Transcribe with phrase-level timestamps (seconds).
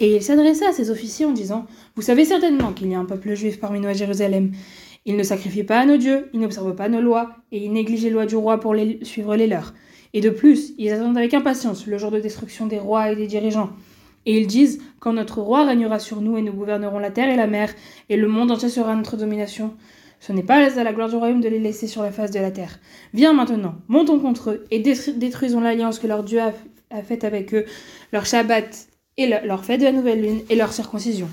[0.00, 1.66] Et il s'adressa à ses officiers en disant
[1.96, 4.52] Vous savez certainement qu'il y a un peuple juif parmi nous à Jérusalem.
[5.06, 8.04] Ils ne sacrifient pas à nos dieux, ils n'observent pas nos lois, et ils négligent
[8.04, 9.74] les lois du roi pour les, suivre les leurs.
[10.14, 13.26] Et de plus, ils attendent avec impatience le jour de destruction des rois et des
[13.26, 13.70] dirigeants.
[14.26, 17.36] Et ils disent Quand notre roi régnera sur nous et nous gouvernerons la terre et
[17.36, 17.74] la mer,
[18.08, 19.74] et le monde entier sera notre domination.
[20.20, 22.40] Ce n'est pas à la gloire du royaume de les laisser sur la face de
[22.40, 22.80] la terre.
[23.14, 27.64] Viens maintenant, montons contre eux et détruisons l'alliance que leur Dieu a, faite avec eux,
[28.12, 28.87] leur Shabbat
[29.18, 31.28] et leur fête de la nouvelle lune et leur circoncision.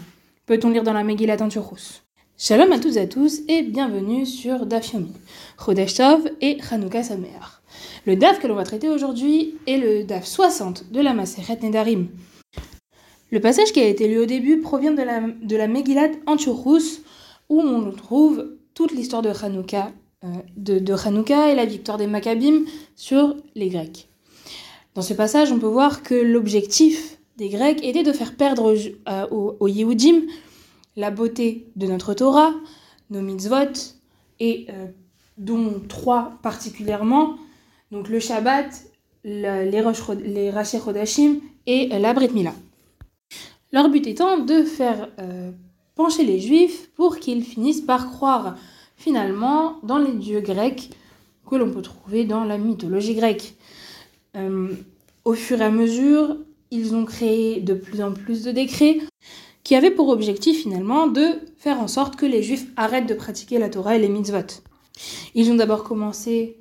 [0.48, 2.02] Peut-on lire dans la Megillah Antiros
[2.38, 5.14] Shalom à tous et à tous et bienvenue sur Daf Yomi,
[5.96, 7.62] Tov et Chanukah Sameach.
[8.06, 12.08] Le Daf que l'on va traiter aujourd'hui est le Daf 60 de la Maseret Nedarim.
[13.32, 16.10] Le passage qui a été lu au début provient de la, de la Megillat
[17.50, 19.92] où on trouve toute l'histoire de Hanouka,
[20.24, 22.66] euh, de, de et la victoire des Maccabim
[22.96, 24.08] sur les Grecs.
[24.96, 28.74] Dans ce passage, on peut voir que l'objectif des Grecs était de faire perdre
[29.30, 30.24] aux, aux, Yehudim
[30.96, 32.54] la beauté de notre Torah,
[33.10, 33.96] nos mitzvot,
[34.40, 34.88] et euh,
[35.38, 37.36] dont trois particulièrement,
[37.92, 38.86] donc le Shabbat,
[39.24, 42.54] les, les Rashi Chodashim et la Brit Mila.
[43.72, 45.52] Leur but étant de faire euh,
[45.96, 48.56] pencher les Juifs pour qu'ils finissent par croire
[48.96, 50.92] finalement dans les dieux grecs
[51.50, 53.56] que l'on peut trouver dans la mythologie grecque.
[54.36, 54.74] Euh,
[55.26, 56.38] au fur et à mesure,
[56.76, 59.00] ils ont créé de plus en plus de décrets
[59.64, 63.58] qui avaient pour objectif finalement de faire en sorte que les Juifs arrêtent de pratiquer
[63.58, 64.62] la Torah et les mitzvot.
[65.34, 66.58] Ils ont d'abord commencé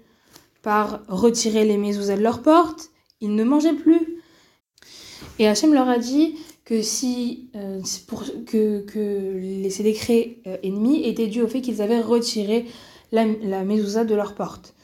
[0.63, 4.23] par retirer les mezuzahs de leurs portes, ils ne mangeaient plus.
[5.39, 7.81] Et Hachem leur a dit que si euh,
[8.47, 12.65] que, que les, ces décrets euh, ennemis étaient dus au fait qu'ils avaient retiré
[13.13, 14.75] la, la de leur porte.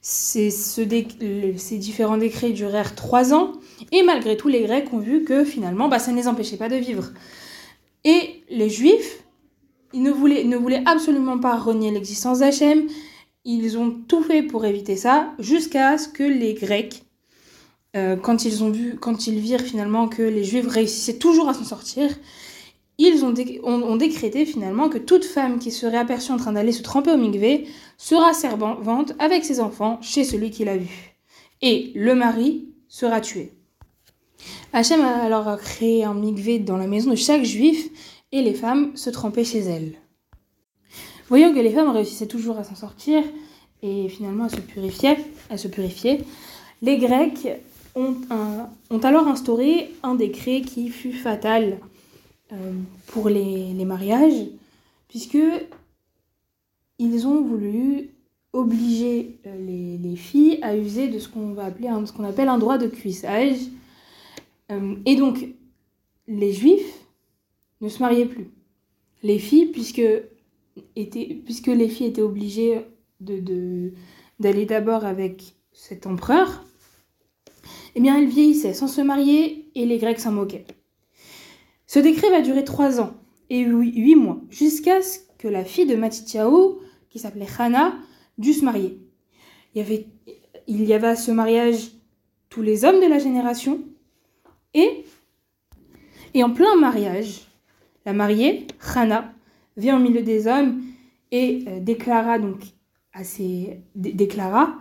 [0.00, 0.82] Ces, ce
[1.56, 3.52] ces différents décrets durèrent trois ans
[3.92, 6.68] et malgré tout les Grecs ont vu que finalement bah, ça ne les empêchait pas
[6.68, 7.10] de vivre.
[8.04, 9.24] Et les Juifs,
[9.92, 12.86] ils ne voulaient, absolument pas renier l'existence d'Hachem,
[13.44, 17.02] ils ont tout fait pour éviter ça jusqu'à ce que les Grecs
[17.96, 22.10] euh, quand ils virent finalement que les Juifs réussissaient toujours à s'en sortir,
[22.98, 27.10] ils ont, décrété finalement que toute femme qui serait aperçue en train d'aller se tremper
[27.10, 27.66] au mikvé
[27.98, 31.14] sera servante avec ses enfants chez celui qui l'a vue.
[31.60, 33.52] Et le mari sera tué.
[34.76, 37.88] Hachem a alors créé un mikvé dans la maison de chaque juif
[38.30, 39.94] et les femmes se trempaient chez elles.
[41.30, 43.24] Voyant que les femmes réussissaient toujours à s'en sortir
[43.82, 46.18] et finalement à se purifier,
[46.82, 47.48] les Grecs
[47.94, 48.16] ont,
[49.02, 51.78] alors instauré un décret qui fut fatal
[52.52, 52.72] euh,
[53.06, 54.46] pour les, mariages,
[55.08, 55.38] puisque
[56.98, 58.10] ils ont voulu
[58.52, 62.50] obliger euh, les, les, filles à user de ce qu'on va appeler ce qu'on appelle
[62.50, 63.56] un droit de cuissage.
[64.70, 65.46] Euh, et donc,
[66.26, 67.06] les juifs
[67.80, 68.50] ne se mariaient plus.
[69.22, 70.02] Les filles, puisque,
[70.94, 72.82] étaient, puisque les filles étaient obligées
[73.20, 73.92] de,
[74.40, 76.64] d'aller d'abord avec cet empereur,
[77.94, 80.66] eh bien, elle vieillissait sans se marier et les Grecs s'en moquaient.
[81.86, 83.14] Ce décret va durer trois ans
[83.48, 86.78] et huit mois, jusqu'à ce que la fille de Matityahu,
[87.10, 87.96] qui s'appelait Hana,
[88.38, 88.98] dût se marier.
[89.74, 90.06] Il y, avait,
[90.66, 91.92] il y avait à ce mariage
[92.48, 93.80] tous les hommes de la génération
[94.76, 97.48] et, en plein mariage,
[98.04, 99.32] la mariée, Hana,
[99.76, 100.82] vient au milieu des hommes
[101.32, 102.60] et euh, déclara donc
[103.12, 104.76] à ses, déclara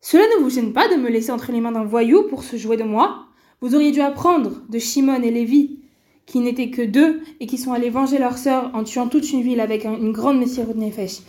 [0.00, 2.56] cela ne vous gêne pas de me laisser entre les mains d'un voyou pour se
[2.56, 3.26] jouer de moi?
[3.60, 5.80] Vous auriez dû apprendre de Shimon et Lévi,
[6.24, 9.42] qui n'étaient que deux et qui sont allés venger leur sœur en tuant toute une
[9.42, 11.22] ville avec une grande de Nefesh.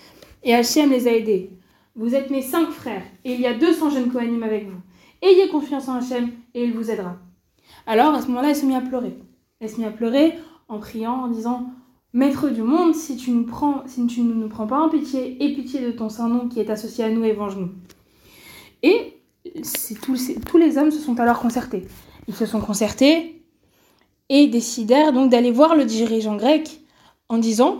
[0.44, 1.50] Et Hachem les a aidés.
[1.96, 4.80] Vous êtes mes cinq frères, et il y a 200 jeunes Kohanim avec vous.
[5.22, 7.18] Ayez confiance en Hachem, et il vous aidera.
[7.86, 9.18] Alors, à ce moment-là, elle se mit à pleurer.
[9.60, 10.36] Elle se mit à pleurer
[10.68, 11.68] en priant, en disant
[12.14, 16.10] Maître du monde, si tu ne nous prends pas en pitié, aie pitié de ton
[16.10, 17.70] saint nom qui est associé à nous et venge-nous.
[18.82, 19.22] Et
[20.02, 21.88] tous les hommes se sont alors concertés.
[22.28, 23.44] Ils se sont concertés
[24.30, 26.82] et décidèrent donc d'aller voir le dirigeant grec
[27.30, 27.78] en disant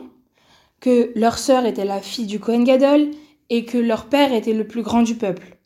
[0.80, 3.10] que leur sœur était la fille du Kohen Gadol
[3.50, 5.58] et que leur père était le plus grand du peuple.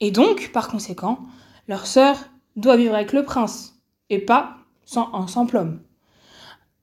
[0.00, 1.20] Et donc, par conséquent,
[1.68, 2.16] leur sœur
[2.60, 5.80] doit vivre avec le prince et pas sans un simple homme.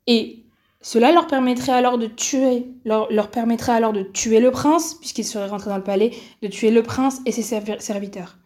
[0.07, 0.44] Et
[0.81, 5.25] cela leur permettrait alors de tuer, leur, leur permettrait alors de tuer le prince, puisqu'il
[5.25, 6.12] serait rentré dans le palais,
[6.44, 7.42] de tuer le prince et ses
[7.80, 8.38] serviteurs.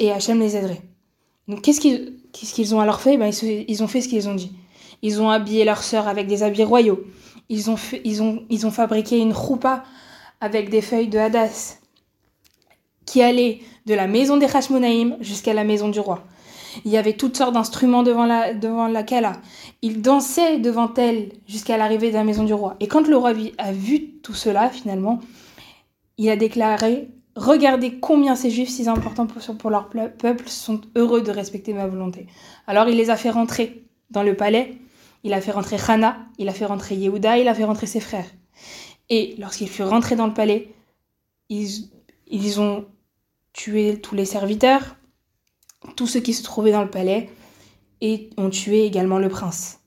[0.00, 0.82] Et Hachem les aiderait.
[1.46, 3.16] Donc qu'est-ce qu'ils ont alors fait?
[3.16, 4.52] Ben, ils, ils, ont fait ce qu'ils ont dit.
[5.02, 7.04] Ils ont habillé leur sœur avec des habits royaux.
[7.48, 9.84] Ils ont, fait, ils ont, ils ont fabriqué une roupa
[10.40, 11.78] avec des feuilles de hadas
[13.08, 16.26] qui allait de la maison des Hashmonaïm jusqu'à la maison du roi.
[16.84, 19.32] Il y avait toutes sortes d'instruments devant la, devant la Kala.
[19.80, 22.76] Il dansait devant elle jusqu'à l'arrivée de la maison du roi.
[22.80, 25.20] Et quand le roi a vu tout cela, finalement,
[26.18, 31.22] il a déclaré Regardez combien ces juifs si importants pour, pour leur peuple sont heureux
[31.22, 32.26] de respecter ma volonté.
[32.66, 34.76] Alors il les a fait rentrer dans le palais.
[35.22, 38.00] Il a fait rentrer Hana, il a fait rentrer Yehuda, il a fait rentrer ses
[38.00, 38.28] frères.
[39.08, 40.74] Et lorsqu'ils furent rentrés dans le palais,
[41.48, 41.88] ils,
[42.26, 42.86] ils ont
[43.58, 44.94] tué tous les serviteurs,
[45.96, 47.28] tous ceux qui se trouvaient dans le palais,
[48.00, 49.80] et ont tué également le prince.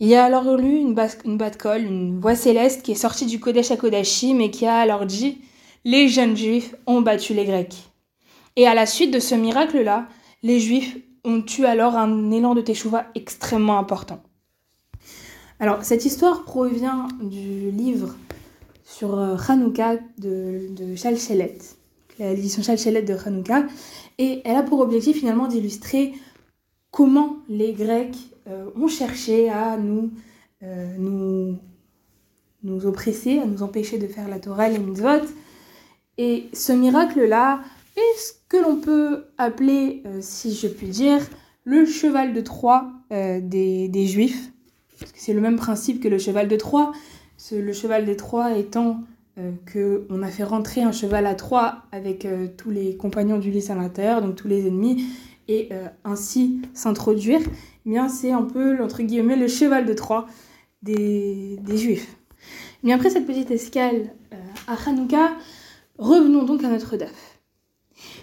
[0.00, 0.96] Il y a alors eu une,
[1.26, 5.04] une batte-colle, une voix céleste qui est sortie du Kodesh à Kodashim qui a alors
[5.04, 5.42] dit
[5.84, 7.76] Les jeunes juifs ont battu les Grecs.
[8.56, 10.08] Et à la suite de ce miracle-là,
[10.42, 14.22] les juifs ont eu alors un élan de Teshuvah extrêmement important.
[15.58, 18.16] Alors, cette histoire provient du livre
[18.82, 21.58] sur euh, Hanouka de, de Chalchelet,
[22.20, 23.66] l'édition Chalchelet de Hanouka,
[24.18, 26.14] et elle a pour objectif finalement d'illustrer
[26.90, 28.16] comment les Grecs
[28.48, 30.10] euh, ont cherché à nous,
[30.62, 31.58] euh, nous,
[32.62, 35.26] nous oppresser, à nous empêcher de faire la Torah et les mitzvot.
[36.18, 37.60] Et ce miracle-là
[37.96, 41.20] est ce que l'on peut appeler, si je puis dire,
[41.64, 44.50] le cheval de Troie des, des Juifs?
[44.98, 46.92] Parce que c'est le même principe que le cheval de Troie
[47.52, 48.94] le cheval des Troie étant euh,
[49.72, 53.74] qu'on a fait rentrer un cheval à Troie avec euh, tous les compagnons d'Ulysse à
[53.74, 55.04] l'intérieur, donc tous les ennemis,
[55.48, 57.40] et euh, ainsi s'introduire,
[57.86, 60.26] eh bien c'est un peu, entre guillemets, le cheval de Troie
[60.82, 62.16] des, Juifs.
[62.82, 64.12] Mais après cette petite escale
[64.66, 65.36] à Hanouka,
[65.98, 67.40] revenons donc à notre DAF.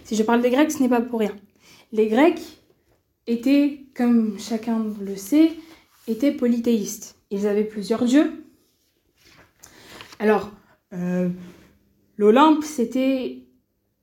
[0.04, 1.36] Si je parle des Grecs, ce n'est pas pour rien.
[1.92, 2.42] Les Grecs
[3.28, 5.52] étaient, comme chacun le sait,
[6.08, 7.16] étaient polythéistes.
[7.30, 8.31] Ils avaient plusieurs dieux,
[10.20, 10.50] alors,
[10.94, 11.30] euh,
[12.18, 13.44] l'Olympe, c'était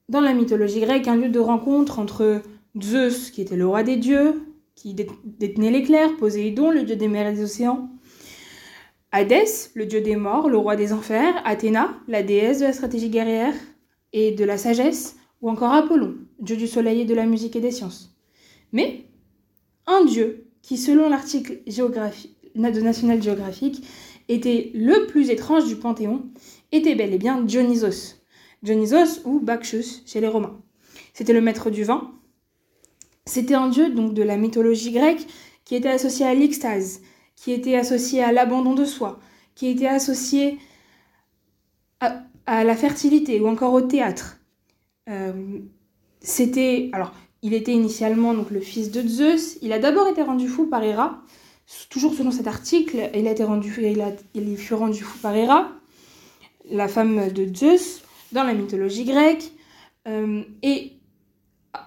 [0.09, 2.43] dans la mythologie grecque un lieu de rencontre entre
[2.81, 4.43] Zeus, qui était le roi des dieux,
[4.75, 7.91] qui détenait l'éclair, Poséidon, le dieu des mers et des océans,
[9.13, 13.11] Hadès, le dieu des morts, le roi des enfers, Athéna, la déesse de la stratégie
[13.11, 13.55] guerrière
[14.13, 17.61] et de la sagesse, ou encore Apollon, dieu du soleil et de la musique et
[17.61, 18.17] des sciences.
[18.73, 19.05] Mais
[19.87, 21.61] un dieu qui, selon l'article
[22.57, 23.87] National Geographic,
[24.29, 26.25] était le plus étrange du Panthéon,
[26.73, 28.17] était bel et bien Dionysos.
[28.63, 30.61] Dionysos ou Bacchus chez les Romains.
[31.13, 32.13] C'était le maître du vin.
[33.27, 35.27] C'était un dieu donc de la mythologie grecque
[35.65, 37.01] qui était associé à l'extase,
[37.37, 39.19] qui était associé à l'abandon de soi,
[39.55, 40.59] qui était associé
[42.01, 44.39] à, la fertilité ou encore au théâtre.
[45.09, 45.61] Euh,
[46.21, 47.13] c'était alors
[47.43, 49.59] il était initialement donc le fils de Zeus.
[49.61, 51.23] Il a d'abord été rendu fou par Héra,
[51.91, 54.03] toujours selon cet article, il, a été rendu, il,
[54.35, 55.71] il fut rendu fou par Héra,
[56.71, 58.03] la femme de Zeus,
[58.33, 59.53] dans la mythologie grecque.
[60.07, 60.93] Euh, et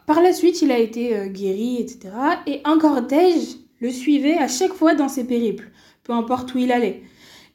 [0.05, 2.09] par la suite, il a été euh, guéri, etc.
[2.45, 5.71] Et un cortège le suivait à chaque fois dans ses périples,
[6.03, 7.03] peu importe où il allait.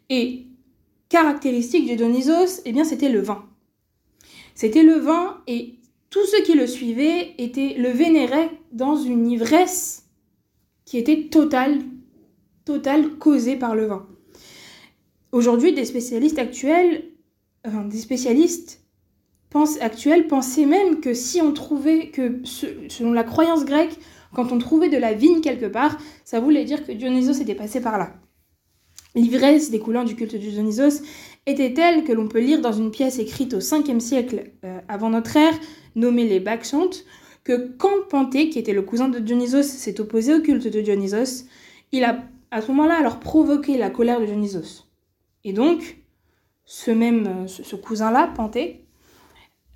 [0.09, 0.47] Et
[1.09, 3.45] caractéristique de Dionysos, eh bien, c'était le vin.
[4.55, 5.75] C'était le vin et
[6.11, 10.05] tous ceux qui le suivaient étaient, le vénéraient dans une ivresse
[10.85, 11.79] qui était totale,
[12.65, 14.07] Total causé par le vin.
[15.33, 17.12] Aujourd'hui, des spécialistes actuels,
[17.65, 18.81] des spécialistes
[19.51, 23.99] pensent, actuels pensaient même que si on trouvait que, selon la croyance grecque,
[24.35, 27.81] quand on trouvait de la vigne quelque part, ça voulait dire que Dionysos était passé
[27.81, 28.15] par là.
[29.15, 31.03] L'ivresse découlant du culte de Dionysos
[31.45, 35.11] était telle que l'on peut lire dans une pièce écrite au 5e siècle euh, avant
[35.11, 35.59] notre ère,
[35.97, 37.05] nommée les Bacchante,
[37.45, 41.45] que quand Panthée, qui était le cousin de Dionysos, s'est opposé au culte de Dionysos,
[41.91, 42.23] il a
[42.53, 44.87] à ce moment-là, alors provoquer la colère de Dionysos.
[45.43, 46.02] Et donc,
[46.73, 48.87] ce même, euh, ce, cousin-là, Panthée,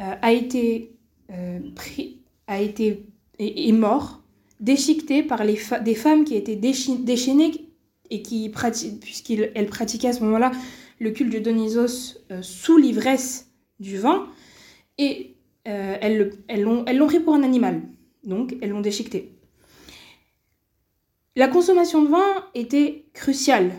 [0.00, 0.96] euh, a été
[1.30, 3.04] euh, pris, a été
[3.38, 4.22] est, mort,
[4.60, 7.68] déchiqueté par les des femmes qui étaient déchaînées
[8.08, 8.50] et qui
[9.02, 10.52] puisqu'elles pratiquaient à ce moment-là
[10.98, 14.26] le culte de Dionysos sous l'ivresse du vin,
[14.96, 15.34] et
[15.64, 17.82] elles l'ont elles pris pour un animal,
[18.24, 19.32] donc elles l'ont déchiqueté.
[21.34, 23.72] La consommation de vin était cruciale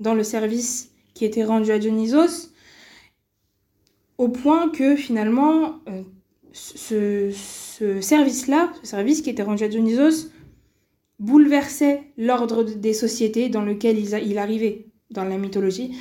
[0.00, 2.51] dans le service qui était rendu à Dionysos,
[4.18, 6.02] au point que finalement, euh,
[6.52, 10.30] ce, service-là, ce service qui était rendu à Dionysos,
[11.18, 15.96] bouleversait l'ordre des sociétés dans lequel il, arrivait dans la mythologie,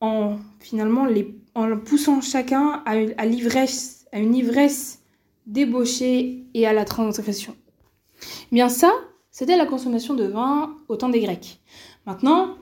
[0.00, 5.00] en finalement les, en poussant chacun à, à l'ivresse, à une ivresse
[5.46, 7.56] débauchée et à la transgression.
[8.52, 8.92] Bien ça,
[9.30, 11.60] c'était la consommation de vin au temps des Grecs.
[12.06, 12.56] Maintenant,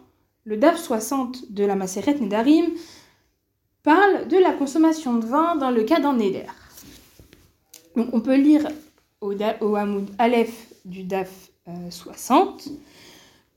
[0.44, 2.66] le DAF 60 de la Maseret Nedarim
[3.86, 6.50] parle de la consommation de vin dans le cas d'un Neder.
[7.94, 8.66] Donc on peut lire
[9.20, 11.30] au, da, au Hamoud Aleph du DAF
[11.68, 12.68] euh, 60.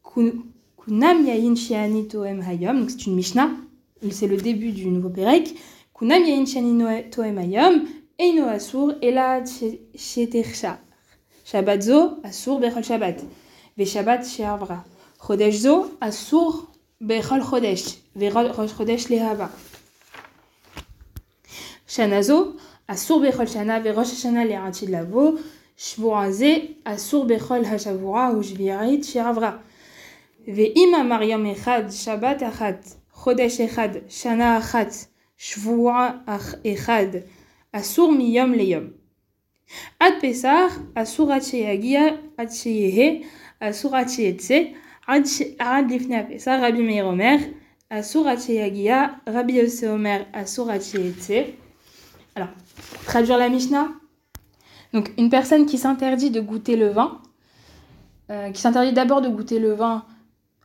[0.04, 3.50] Kunam Yain Shiani Toem Hayom, donc c'est une Mishnah,
[4.12, 5.56] c'est le début du nouveau Pérec.
[5.98, 7.86] Kunam Yain Shiani Toem Hayom,
[8.20, 9.44] Eino Asur, Ela
[9.96, 10.78] Shetercha.
[11.44, 13.18] Shabbat Zo, Asur Bechol Shabbat.
[13.78, 14.84] Ve Shabbat Sheavra.
[15.20, 16.68] Chodesh Zo, Asur
[17.02, 17.98] Bechol Chodesh.
[18.16, 19.50] Ve Rosh Chodesh Lehava.
[21.90, 22.56] Shanazo,
[22.88, 25.40] Asur Bechol Shana, Verosh Shana, Lerachid Lavo,
[25.76, 29.60] Shvoraze, Asur Bechol Hashavura, Ujvirit, Shiravra.
[30.48, 36.24] Ve'ima Mariam Echad, Shabbat Achat, Chodesh Echad, Shana Achat, Shvura
[36.64, 37.24] Echad,
[37.74, 38.94] Asur Miyom Leyom.
[40.00, 43.26] Ad Pesar, Asur Acheyagia, Acheyehe,
[43.60, 44.76] Asur Acheyetse,
[45.08, 45.26] Ad
[45.90, 47.40] Lifna Pesar, Rabbi Meir Omer,
[47.90, 50.28] Asur Acheyagia, Rabbi Yose Omer,
[52.36, 52.50] alors,
[53.06, 53.90] traduire la Mishnah,
[54.94, 57.20] donc une personne qui s'interdit de goûter le vin,
[58.30, 60.06] euh, qui s'interdit d'abord de goûter le vin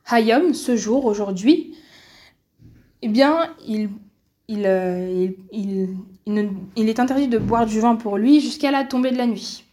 [0.07, 1.75] Hayom, ce jour, aujourd'hui,
[3.03, 3.51] eh bien,
[4.51, 9.27] euh, il, est interdit de boire du vin pour lui jusqu'à la tombée de la
[9.27, 9.65] nuit.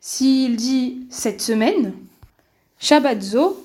[0.00, 1.94] S'il dit cette semaine,
[2.78, 3.62] Shabbatzo,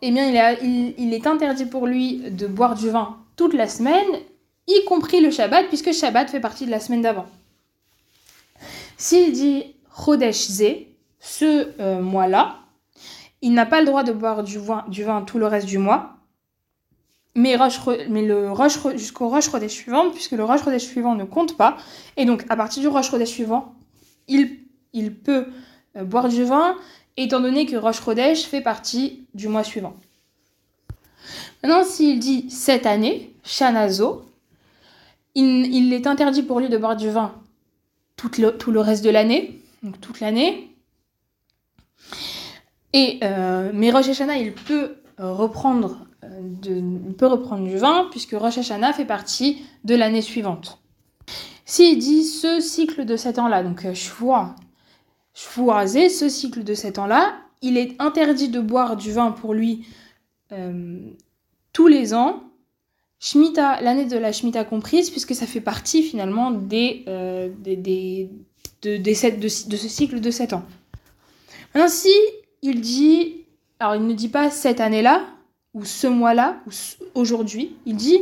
[0.00, 4.06] eh bien, il, est interdit pour lui de boire du vin toute la semaine
[4.68, 7.26] y compris le Shabbat, puisque Shabbat fait partie de la semaine d'avant.
[8.96, 10.48] S'il dit Chodesh
[11.20, 12.60] ce euh, mois-là,
[13.42, 16.16] il n'a pas le droit de boire du vin, tout le reste du mois,
[17.34, 17.56] mais,
[18.08, 18.28] mais
[18.96, 21.76] jusqu'au Rosh Chodesh suivant, puisque le Rosh Chodesh suivant ne compte pas,
[22.16, 23.74] et donc à partir du Rosh Chodesh suivant,
[24.26, 24.58] il,
[24.92, 25.46] il peut
[25.96, 26.76] euh, boire du vin,
[27.16, 29.96] étant donné que Rosh Chodesh fait partie du mois suivant.
[31.62, 34.27] Maintenant, s'il dit cette année, Shanazo,
[35.46, 37.34] il, est interdit pour lui de boire du vin
[38.16, 40.74] tout le, tout le reste de l'année, donc toute l'année.
[42.92, 48.08] Et euh, mais Rosh Hashanah, il peut reprendre, euh, de, il peut reprendre du vin
[48.10, 50.80] puisque Rosh Hashanah fait partie de l'année suivante.
[51.64, 54.56] S'il dit ce cycle de 7 ans-là, donc Shvoa,
[55.34, 59.86] Shvoazé, ce cycle de 7 ans-là, il est interdit de boire du vin pour lui
[60.52, 60.98] euh,
[61.72, 62.42] tous les ans
[63.20, 68.30] Shemitah, l'année de la Shemitah comprise, puisque ça fait partie finalement des, euh, des,
[68.82, 70.62] de, des sept, de, de, ce cycle de 7 ans.
[71.74, 72.12] Maintenant, si
[72.62, 73.44] il dit,
[73.80, 75.22] alors il ne dit pas cette année-là,
[75.74, 76.70] ou ce mois-là, ou
[77.20, 78.20] aujourd'hui, il dit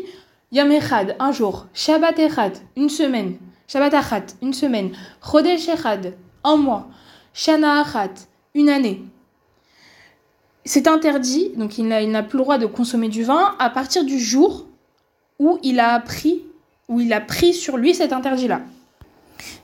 [0.53, 0.73] Yom
[1.19, 3.37] un jour, Shabbat Echad, une semaine,
[3.69, 6.89] Shabbat Achat, une semaine, Chodesh Echad, un mois,
[7.35, 8.15] Shana Achat,
[8.55, 9.03] une année.
[10.65, 14.19] C'est interdit, donc il n'a plus le droit de consommer du vin à partir du
[14.19, 14.67] jour
[15.39, 18.63] où il a pris sur lui cet interdit-là.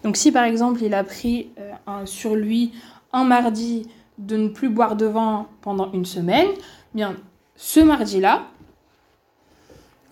[0.03, 2.73] Donc si par exemple il a pris euh, sur lui
[3.13, 3.89] un mardi
[4.19, 6.49] de ne plus boire de vin pendant une semaine,
[6.95, 7.17] bien
[7.57, 8.47] ce mardi-là,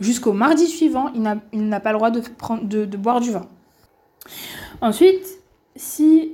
[0.01, 3.47] jusqu'au mardi suivant, il n'a pas le droit de, boire du vin.
[4.81, 5.27] Ensuite,
[5.77, 6.33] si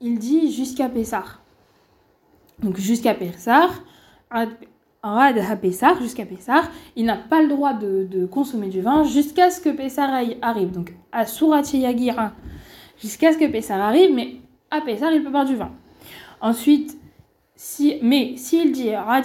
[0.00, 1.40] il dit jusqu'à Pessar,
[2.60, 3.70] donc jusqu'à Pessar,
[5.02, 9.60] à Pessar, jusqu'à Pessar, il n'a pas le droit de, consommer du vin jusqu'à ce
[9.60, 10.10] que Pessar
[10.42, 10.70] arrive.
[10.70, 12.32] Donc à Yagira,
[13.00, 14.36] jusqu'à ce que Pessar arrive, mais
[14.70, 15.72] à Pessar, il peut boire du vin.
[16.40, 16.96] Ensuite,
[17.56, 19.24] si, mais s'il dit Rad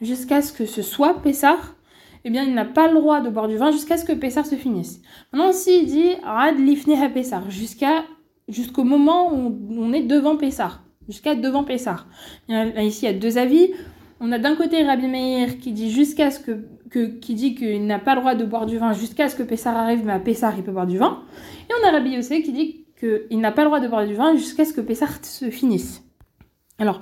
[0.00, 1.74] jusqu'à ce que ce soit Pessar,
[2.24, 4.44] eh bien, il n'a pas le droit de boire du vin jusqu'à ce que Pessar
[4.44, 5.00] se finisse.
[5.32, 8.04] Maintenant, s'il dit Rad Lifne Pessar, jusqu'à,
[8.48, 12.06] jusqu'au moment où on est devant Pessar, jusqu'à devant Pessar.
[12.48, 13.70] Ici, il y a deux avis.
[14.20, 18.66] On a d'un côté Rabbi Meir qui dit qu'il n'a pas le droit de boire
[18.66, 21.22] du vin jusqu'à ce que Pessar arrive, mais à Pessar il peut boire du vin.
[21.68, 24.14] Et on a Rabbi Yossé qui dit qu'il n'a pas le droit de boire du
[24.14, 26.02] vin jusqu'à ce que Pessar se finisse.
[26.78, 27.00] Alors,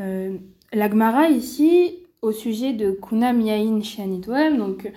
[0.00, 0.38] euh,
[0.72, 4.90] l'Agmara ici, au sujet de Kunam Yain Shianitoem, donc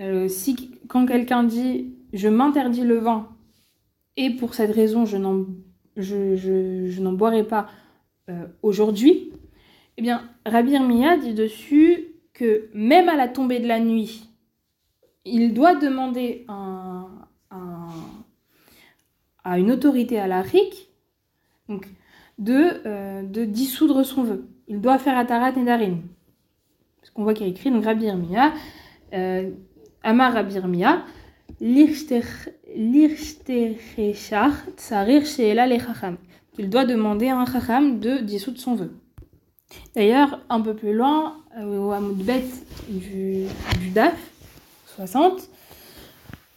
[0.00, 3.28] euh, si quand quelqu'un dit je m'interdis le vin
[4.16, 7.68] et pour cette raison je n'en boirai pas
[8.30, 9.30] euh, aujourd'hui,
[10.00, 14.30] eh bien, Rabbi Irmiya dit dessus que même à la tombée de la nuit,
[15.26, 16.46] il doit demander
[19.44, 20.26] à une autorité à
[22.38, 24.48] de, euh, de dissoudre son vœu.
[24.68, 26.00] Il doit faire Atarat Nedarim.
[27.02, 28.54] Parce qu'on voit qu'il y a écrit, donc Rabbi Irmiya,
[29.12, 29.50] euh,
[30.02, 31.04] Amar Rabbi Irmiya,
[31.60, 31.94] il
[36.70, 38.94] doit demander à un chacham de dissoudre son vœu.
[39.94, 42.44] D'ailleurs, un peu plus loin, euh, au Hamoudbet
[42.88, 43.46] du,
[43.80, 44.14] du DAF
[44.86, 45.48] 60,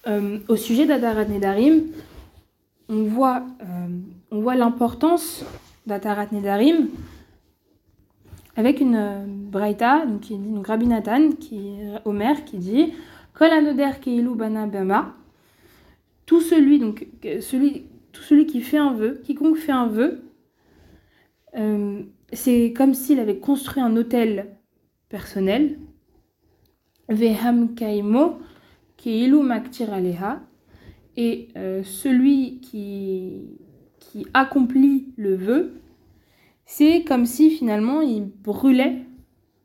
[0.08, 1.84] euh, au sujet d'Adarat Nedarim,
[2.89, 3.88] on voit, euh,
[4.32, 5.43] on voit l'importance
[5.88, 6.89] d'Atarat Nedarim
[8.55, 10.53] avec une Braïta, donc qui dit,
[11.39, 11.79] qui,
[12.46, 12.93] qui dit
[13.34, 13.50] Kol
[14.01, 15.15] keilu bana bama.
[16.27, 20.22] Tout celui, tout celui qui fait un vœu, quiconque fait un vœu,
[22.34, 24.48] c'est comme s'il avait construit un hôtel
[25.10, 25.80] personnel.
[27.10, 28.40] Veham kaimo
[29.92, 30.42] aleha.
[31.16, 33.60] Et euh, celui qui,
[34.00, 35.74] qui accomplit le vœu,
[36.66, 39.02] c'est comme si finalement il brûlait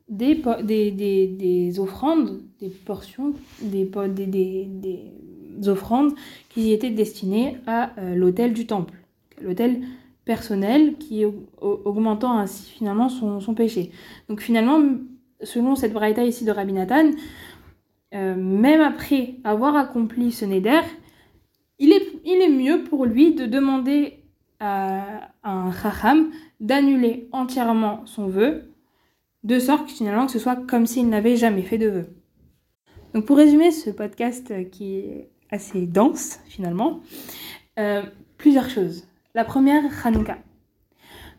[0.09, 5.11] des, des, des, des offrandes, des portions, des, des,
[5.67, 6.13] offrandes
[6.49, 8.93] qui étaient destinées à euh, l'autel du temple,
[10.29, 11.25] personnel qui
[11.59, 13.89] augmentant ainsi finalement son, péché.
[14.29, 14.79] Donc finalement,
[15.41, 17.09] selon cette braïta ici de Rabbi Nathan,
[18.13, 20.81] euh, même après avoir accompli ce neder,
[21.79, 24.19] il est, il est mieux pour lui de demander
[24.59, 28.71] à un chacham d'annuler entièrement son vœu,
[29.43, 32.05] de sorte finalement que ce soit comme s'il n'avait jamais fait de vœu.
[33.15, 36.99] Donc pour résumer ce podcast qui est assez dense finalement,
[37.79, 38.03] euh,
[38.37, 39.09] plusieurs choses.
[39.39, 40.37] La première, Hanouka.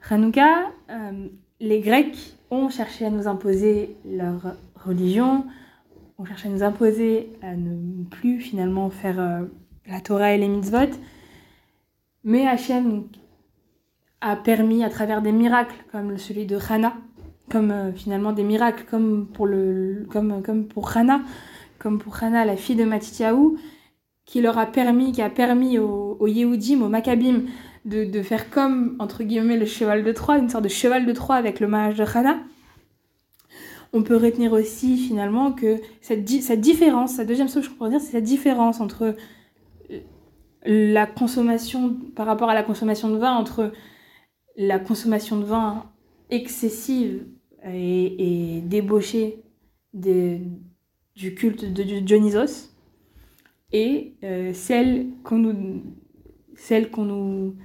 [0.09, 1.29] Hanouka, euh,
[1.61, 5.45] les Grecs ont cherché à nous imposer leur religion,
[6.17, 9.43] ont cherché à nous imposer à ne plus finalement faire euh,
[9.87, 10.97] la Torah et les mitzvot.
[12.25, 13.05] Mais Hachem
[14.23, 16.95] a permis à travers des miracles comme celui de Hana,
[17.51, 21.21] comme euh, finalement des miracles comme pour, le, comme, comme pour Hana,
[21.79, 23.59] comme pour Hana, la fille de Matityahu,
[24.25, 27.43] qui leur a permis, qui a permis aux, aux Yehudim, aux Maccabim,
[27.85, 31.13] de, de, faire comme, entre guillemets, le cheval de Troie, une sorte de cheval de
[31.13, 32.39] Troie avec le mariage de Hana.
[33.93, 37.91] On peut retenir aussi finalement que cette, cette différence, la deuxième chose que je pourrais
[37.91, 39.17] dire, c'est cette différence entre
[40.65, 43.73] la consommation, par rapport à la consommation de vin, entre
[44.57, 45.85] la consommation de vin
[46.29, 47.25] excessive
[47.65, 49.43] et, et débauchée
[49.93, 52.71] du culte de Dionysos
[53.73, 55.83] et euh, celle qu'on nous,
[56.57, 57.57] celle qu'on nous,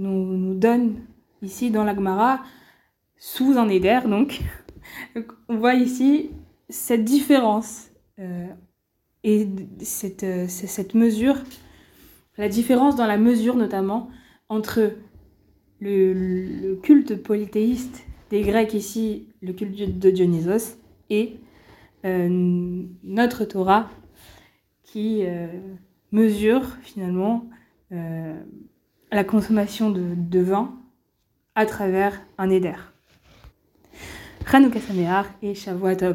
[0.00, 0.96] nous, nous, donne
[1.42, 2.40] ici dans l'Agmara
[3.16, 4.00] sous un éder.
[4.06, 4.40] Donc,
[5.48, 6.30] on voit ici
[6.68, 8.46] cette différence euh,
[9.24, 9.48] et
[9.80, 11.36] cette, euh, cette mesure
[12.38, 14.08] la différence dans la mesure notamment
[14.48, 14.92] entre
[15.80, 20.78] le, culte polythéiste des Grecs ici, le culte de Dionysos,
[21.10, 21.36] et
[22.06, 23.90] euh, notre Torah
[24.84, 25.22] qui
[26.12, 27.44] mesure finalement
[29.12, 30.72] la consommation de, vin
[31.54, 32.74] à travers un éder.
[34.50, 36.14] Chanukah Sameach et Shavuot